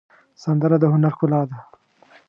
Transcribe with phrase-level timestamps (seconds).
[0.43, 1.57] سندره د هنر ښکلا ده